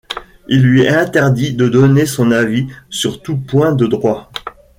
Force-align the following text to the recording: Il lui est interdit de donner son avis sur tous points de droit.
Il 0.47 0.63
lui 0.63 0.81
est 0.81 0.87
interdit 0.87 1.53
de 1.53 1.67
donner 1.69 2.07
son 2.07 2.31
avis 2.31 2.65
sur 2.89 3.21
tous 3.21 3.37
points 3.37 3.73
de 3.75 3.85
droit. 3.85 4.31